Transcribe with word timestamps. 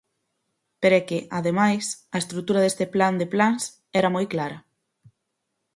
Pero 0.81 0.93
é 0.99 1.01
que, 1.09 1.19
ademais, 1.39 1.85
a 2.15 2.17
estrutura 2.23 2.63
deste 2.63 2.85
plan 2.93 3.13
de 3.21 3.27
plans 3.33 3.63
era 3.99 4.13
moi 4.15 4.25
clara. 4.33 4.57